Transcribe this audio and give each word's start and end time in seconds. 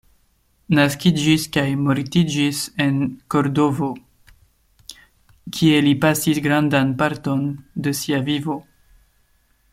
Naskiĝis 0.77 1.43
kaj 1.57 1.65
mortiĝis 1.81 2.61
en 2.85 2.97
Kordovo, 3.35 3.91
kie 5.59 5.85
li 5.89 5.93
pasis 6.07 6.41
grandan 6.47 6.97
parton 7.03 7.45
de 7.89 7.95
sia 8.01 8.25
vivo. 8.33 8.59